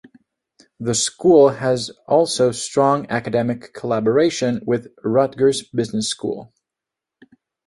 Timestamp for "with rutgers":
4.65-5.61